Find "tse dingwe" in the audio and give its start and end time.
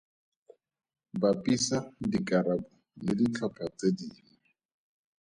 3.77-4.23